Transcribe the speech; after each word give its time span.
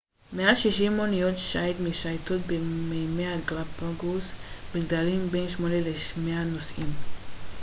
מעל 0.33 0.55
60 0.55 0.99
אוניות 0.99 1.37
שייט 1.37 1.77
משייטות 1.79 2.41
במימי 2.47 3.25
הגלפגוס 3.25 4.31
בגדלים 4.75 5.27
בין 5.31 5.49
8 5.49 5.73
ל-100 5.79 6.29
נוסעים 6.45 6.93